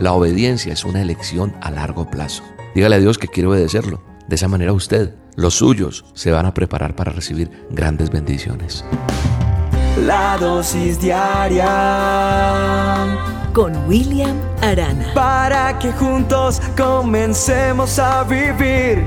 [0.00, 2.42] La obediencia es una elección a largo plazo.
[2.74, 4.02] Dígale a Dios que quiere obedecerlo.
[4.28, 8.82] De esa manera usted, los suyos, se van a preparar para recibir grandes bendiciones.
[10.06, 11.68] La dosis diaria
[13.52, 15.12] con William Arana.
[15.14, 19.06] Para que juntos comencemos a vivir.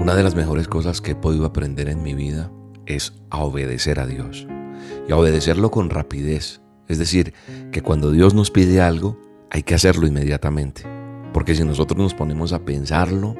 [0.00, 2.50] Una de las mejores cosas que he podido aprender en mi vida
[2.86, 4.46] es a obedecer a Dios.
[5.06, 6.62] Y a obedecerlo con rapidez.
[6.90, 7.34] Es decir,
[7.70, 9.16] que cuando Dios nos pide algo,
[9.48, 10.82] hay que hacerlo inmediatamente.
[11.32, 13.36] Porque si nosotros nos ponemos a pensarlo,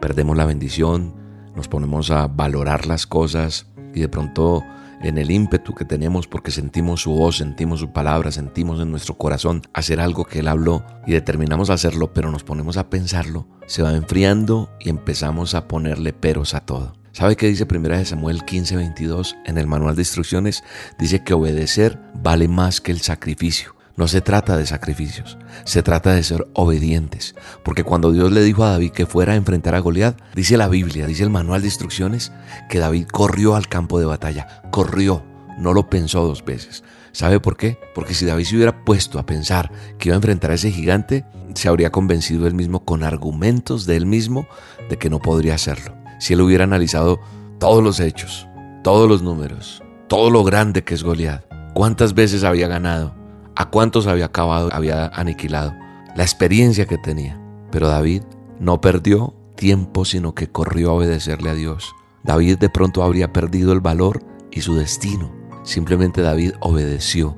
[0.00, 1.12] perdemos la bendición,
[1.56, 4.62] nos ponemos a valorar las cosas y de pronto
[5.02, 9.18] en el ímpetu que tenemos porque sentimos su voz, sentimos su palabra, sentimos en nuestro
[9.18, 13.82] corazón hacer algo que Él habló y determinamos hacerlo, pero nos ponemos a pensarlo, se
[13.82, 17.01] va enfriando y empezamos a ponerle peros a todo.
[17.12, 20.64] ¿Sabe qué dice 1 Samuel 15:22 en el manual de instrucciones?
[20.98, 23.76] Dice que obedecer vale más que el sacrificio.
[23.96, 27.34] No se trata de sacrificios, se trata de ser obedientes.
[27.62, 30.68] Porque cuando Dios le dijo a David que fuera a enfrentar a Goliat, dice la
[30.68, 32.32] Biblia, dice el manual de instrucciones,
[32.70, 34.62] que David corrió al campo de batalla.
[34.70, 35.22] Corrió,
[35.58, 36.82] no lo pensó dos veces.
[37.12, 37.78] ¿Sabe por qué?
[37.94, 41.26] Porque si David se hubiera puesto a pensar que iba a enfrentar a ese gigante,
[41.52, 44.48] se habría convencido él mismo con argumentos de él mismo
[44.88, 46.01] de que no podría hacerlo.
[46.22, 47.18] Si él hubiera analizado
[47.58, 48.46] todos los hechos,
[48.84, 51.42] todos los números, todo lo grande que es Goliat,
[51.74, 53.12] cuántas veces había ganado,
[53.56, 55.74] a cuántos había acabado, había aniquilado,
[56.14, 57.42] la experiencia que tenía.
[57.72, 58.22] Pero David
[58.60, 61.92] no perdió tiempo, sino que corrió a obedecerle a Dios.
[62.22, 64.22] David de pronto habría perdido el valor
[64.52, 65.32] y su destino.
[65.64, 67.36] Simplemente David obedeció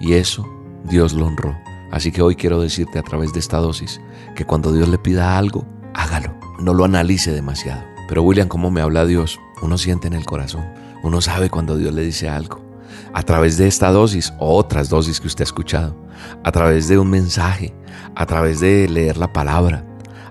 [0.00, 0.48] y eso
[0.84, 1.58] Dios lo honró.
[1.90, 4.00] Así que hoy quiero decirte a través de esta dosis
[4.36, 6.32] que cuando Dios le pida algo, hágalo.
[6.60, 7.90] No lo analice demasiado.
[8.10, 9.38] Pero William, ¿cómo me habla Dios?
[9.62, 10.66] Uno siente en el corazón.
[11.04, 12.60] Uno sabe cuando Dios le dice algo
[13.12, 15.96] a través de esta dosis o otras dosis que usted ha escuchado,
[16.42, 17.72] a través de un mensaje,
[18.16, 19.86] a través de leer la palabra,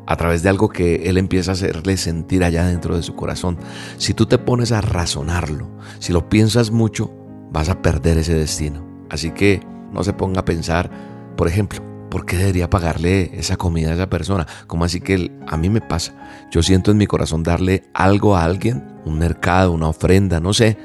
[0.06, 3.58] a través de algo que Él empieza a hacerle sentir allá dentro de su corazón.
[3.98, 5.70] Si tú te pones a razonarlo,
[6.00, 7.14] si lo piensas mucho,
[7.50, 8.86] vas a perder ese destino.
[9.10, 9.62] Así que
[9.94, 10.92] no se ponga a pensar,
[11.38, 14.48] por ejemplo, ¿por qué debería pagarle esa comida a esa persona?
[14.68, 16.14] ¿Cómo así que a mí me pasa?
[16.52, 20.78] Yo siento en mi corazón darle algo a alguien, un mercado, una ofrenda, no sé.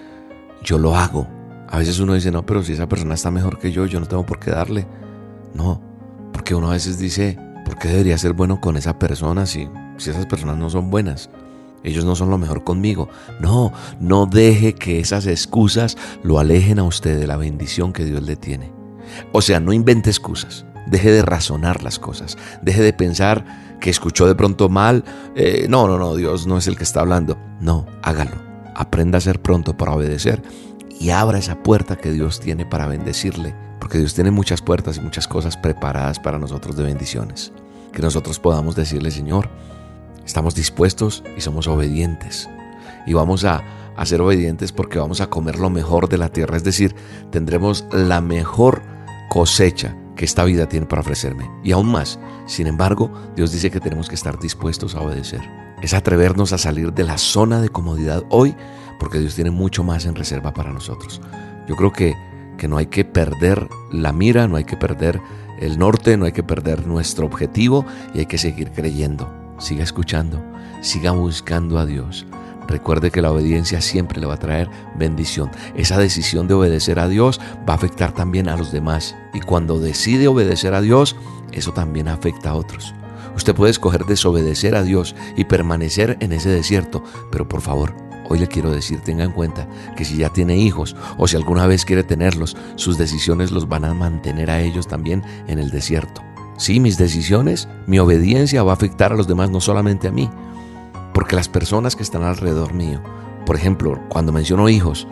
[0.62, 1.28] Yo lo hago
[1.74, 4.06] a veces uno dice, no, pero si esa persona está mejor que yo, yo no
[4.06, 4.86] tengo por qué darle.
[5.54, 5.80] No,
[6.32, 10.10] porque uno a veces dice, ¿por qué debería ser bueno con esa persona si, si
[10.10, 11.30] esas personas no son buenas?
[11.82, 13.08] Ellos no son lo mejor conmigo.
[13.40, 18.22] No, no deje que esas excusas lo alejen a usted de la bendición que Dios
[18.22, 18.72] le tiene.
[19.32, 20.64] O sea, no invente excusas.
[20.86, 22.36] Deje de razonar las cosas.
[22.62, 23.44] Deje de pensar
[23.80, 25.04] que escuchó de pronto mal.
[25.34, 27.38] Eh, no, no, no, Dios no es el que está hablando.
[27.60, 28.36] No, hágalo.
[28.74, 30.42] Aprenda a ser pronto para obedecer
[30.98, 35.00] y abra esa puerta que Dios tiene para bendecirle, porque Dios tiene muchas puertas y
[35.00, 37.52] muchas cosas preparadas para nosotros de bendiciones.
[37.92, 39.48] Que nosotros podamos decirle, Señor,
[40.24, 42.48] estamos dispuestos y somos obedientes.
[43.06, 43.62] Y vamos a,
[43.96, 46.94] a ser obedientes porque vamos a comer lo mejor de la tierra, es decir,
[47.30, 48.82] tendremos la mejor
[49.28, 51.50] cosecha que esta vida tiene para ofrecerme.
[51.62, 55.40] Y aún más, sin embargo, Dios dice que tenemos que estar dispuestos a obedecer.
[55.82, 58.54] Es atrevernos a salir de la zona de comodidad hoy
[58.98, 61.20] porque Dios tiene mucho más en reserva para nosotros.
[61.68, 62.14] Yo creo que,
[62.56, 65.20] que no hay que perder la mira, no hay que perder
[65.60, 69.32] el norte, no hay que perder nuestro objetivo y hay que seguir creyendo.
[69.58, 70.42] Siga escuchando,
[70.80, 72.26] siga buscando a Dios.
[72.66, 75.50] Recuerde que la obediencia siempre le va a traer bendición.
[75.74, 79.16] Esa decisión de obedecer a Dios va a afectar también a los demás.
[79.32, 81.16] Y cuando decide obedecer a Dios,
[81.52, 82.94] eso también afecta a otros.
[83.36, 87.94] Usted puede escoger desobedecer a Dios y permanecer en ese desierto, pero por favor,
[88.28, 91.66] Hoy le quiero decir, tenga en cuenta que si ya tiene hijos o si alguna
[91.66, 96.22] vez quiere tenerlos, sus decisiones los van a mantener a ellos también en el desierto.
[96.56, 100.30] Sí, mis decisiones, mi obediencia va a afectar a los demás, no solamente a mí.
[101.14, 103.00] Porque las personas que están alrededor mío,
[103.46, 105.06] por ejemplo, cuando menciono hijos,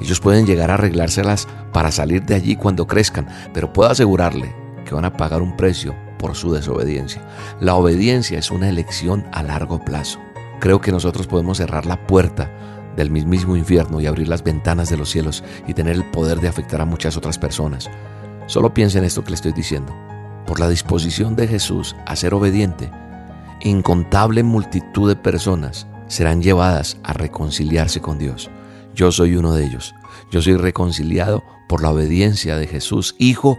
[0.00, 4.52] ellos pueden llegar a arreglárselas para salir de allí cuando crezcan, pero puedo asegurarle
[4.84, 7.22] que van a pagar un precio por su desobediencia.
[7.60, 10.18] La obediencia es una elección a largo plazo.
[10.58, 12.50] Creo que nosotros podemos cerrar la puerta
[12.96, 16.48] del mismísimo infierno y abrir las ventanas de los cielos y tener el poder de
[16.48, 17.90] afectar a muchas otras personas.
[18.46, 19.94] Solo piensa en esto que le estoy diciendo.
[20.46, 22.90] Por la disposición de Jesús a ser obediente,
[23.62, 28.50] incontable multitud de personas serán llevadas a reconciliarse con Dios.
[28.94, 29.94] Yo soy uno de ellos.
[30.30, 33.58] Yo soy reconciliado por la obediencia de Jesús, Hijo,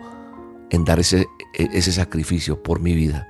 [0.70, 3.28] en dar ese, ese sacrificio por mi vida.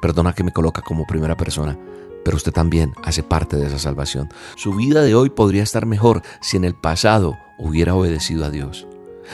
[0.00, 1.78] Perdona que me coloca como primera persona,
[2.24, 4.28] pero usted también hace parte de esa salvación.
[4.56, 8.86] Su vida de hoy podría estar mejor si en el pasado hubiera obedecido a Dios.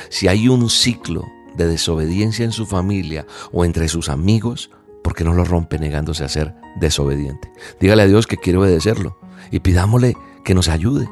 [0.08, 1.24] Si hay un ciclo
[1.56, 4.70] de desobediencia en su familia o entre sus amigos,
[5.02, 7.50] ¿por qué no lo rompe negándose a ser desobediente?
[7.80, 9.18] Dígale a Dios que quiere obedecerlo
[9.50, 11.08] y pidámosle que nos ayude.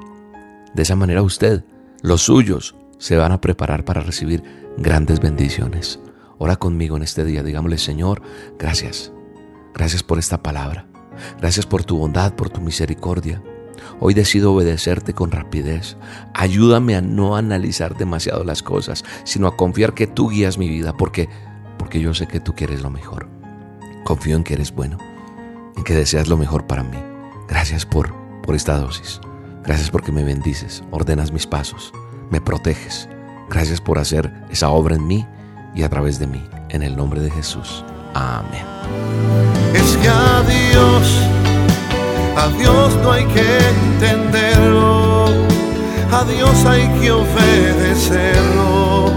[0.75, 1.65] De esa manera usted,
[2.03, 4.43] los suyos, se van a preparar para recibir
[4.77, 6.01] grandes bendiciones.
[6.39, 8.23] Ora conmigo en este día, digámosle Señor,
[8.59, 9.13] gracias.
[9.75, 10.87] Gracias por esta palabra.
[11.41, 13.43] Gracias por tu bondad, por tu misericordia.
[14.01, 15.97] Hoy decido obedecerte con rapidez.
[16.35, 20.97] Ayúdame a no analizar demasiado las cosas, sino a confiar que tú guías mi vida,
[20.97, 21.29] porque
[21.79, 23.38] porque yo sé que tú quieres lo mejor.
[24.09, 24.97] Confío en que eres bueno,
[25.77, 26.97] en que deseas lo mejor para mí.
[27.47, 29.21] Gracias por por esta dosis.
[29.65, 31.93] Gracias porque me bendices, ordenas mis pasos,
[32.31, 33.07] me proteges.
[33.51, 35.27] Gracias por hacer esa obra en mí
[35.75, 36.43] y a través de mí.
[36.71, 37.85] En el nombre de Jesús.
[38.15, 38.65] Amén.
[39.75, 41.21] Es que a Dios,
[42.35, 45.27] a Dios no hay que entenderlo,
[46.11, 49.11] a Dios hay que obedecerlo.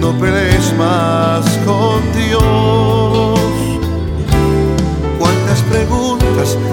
[0.00, 3.41] No pelees más con Dios.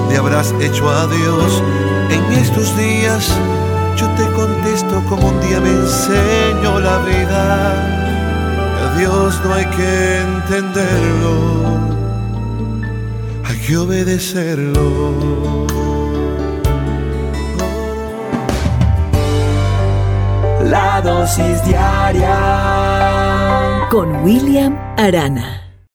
[0.09, 1.63] Le habrás hecho a Dios
[2.09, 3.29] en estos días?
[3.95, 7.73] Yo te contesto como un día me enseñó la vida.
[8.85, 11.35] A Dios no hay que entenderlo,
[13.45, 15.67] hay que obedecerlo.
[20.63, 22.37] La dosis diaria
[23.89, 25.68] Con William Arana.